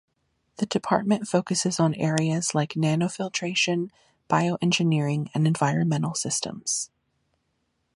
[0.55, 3.91] The department focuses on areas like Nanofiltration,
[4.31, 6.89] Bioengineering and Environmental systems.